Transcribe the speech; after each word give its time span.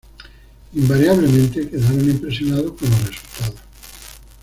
Invariablemente, 0.73 1.69
quedaron 1.69 2.09
impresionados 2.09 2.71
con 2.73 2.89
los 2.89 3.07
resultados. 3.07 3.61